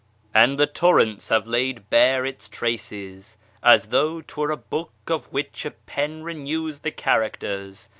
And 0.33 0.57
the 0.57 0.65
torrents 0.65 1.29
have 1.29 1.45
laid 1.45 1.91
bare 1.91 2.25
its 2.25 2.49
traces, 2.49 3.37
as 3.61 3.89
though 3.89 4.19
'Twere 4.19 4.49
a 4.49 4.57
book 4.57 4.93
of 5.05 5.31
which 5.31 5.63
a 5.63 5.69
pen 5.69 6.23
renews 6.23 6.79
the 6.79 6.89
characters. 6.89 7.87